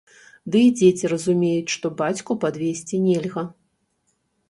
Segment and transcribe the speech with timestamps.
[0.55, 3.49] Ды і дзеці разумеюць, што бацьку падвесці нельга.